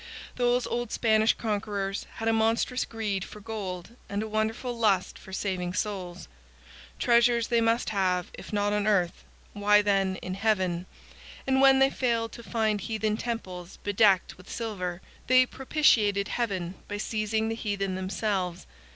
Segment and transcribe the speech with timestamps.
[0.35, 5.31] Those old Spanish conquerors had a monstrous greed for gold and a wonderful lust for
[5.31, 6.27] saving souls.
[6.97, 10.87] Treasures they must have, if not on earth, why, then, in heaven;
[11.45, 16.97] and when they failed to find heathen temples bedecked with silver, they propitiated Heaven by
[16.97, 18.65] seizing the heathen themselves.